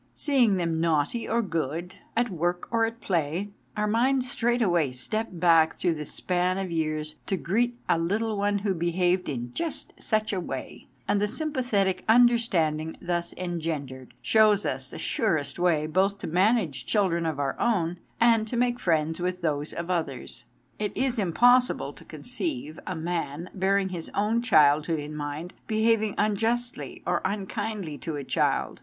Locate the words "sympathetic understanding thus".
11.27-13.35